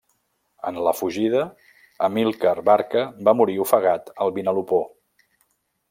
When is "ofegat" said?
3.69-4.11